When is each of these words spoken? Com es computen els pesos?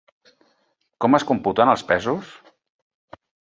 Com 1.05 1.17
es 1.19 1.27
computen 1.33 1.73
els 1.75 1.85
pesos? 1.93 2.35